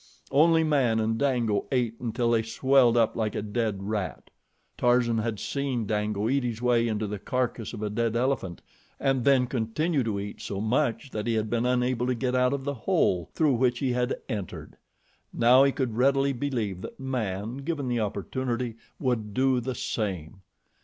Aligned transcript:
Only 0.31 0.63
man 0.63 0.99
and 0.99 1.15
Dango 1.19 1.67
ate 1.71 1.99
until 1.99 2.31
they 2.31 2.41
swelled 2.41 2.97
up 2.97 3.15
like 3.15 3.35
a 3.35 3.41
dead 3.43 3.83
rat. 3.83 4.31
Tarzan 4.75 5.19
had 5.19 5.39
seen 5.39 5.85
Dango 5.85 6.27
eat 6.27 6.43
his 6.43 6.59
way 6.59 6.87
into 6.87 7.05
the 7.05 7.19
carcass 7.19 7.71
of 7.71 7.83
a 7.83 7.89
dead 7.91 8.15
elephant 8.15 8.63
and 8.99 9.23
then 9.23 9.45
continue 9.45 10.03
to 10.03 10.19
eat 10.19 10.41
so 10.41 10.59
much 10.59 11.11
that 11.11 11.27
he 11.27 11.35
had 11.35 11.51
been 11.51 11.67
unable 11.67 12.07
to 12.07 12.15
get 12.15 12.33
out 12.33 12.51
of 12.51 12.63
the 12.63 12.73
hole 12.73 13.29
through 13.35 13.53
which 13.53 13.77
he 13.77 13.91
had 13.91 14.17
entered. 14.27 14.75
Now 15.31 15.63
he 15.63 15.71
could 15.71 15.93
readily 15.95 16.33
believe 16.33 16.81
that 16.81 16.99
man, 16.99 17.57
given 17.57 17.87
the 17.87 17.99
opportunity, 17.99 18.77
would 18.97 19.35
do 19.35 19.59
the 19.59 19.75
same. 19.75 20.41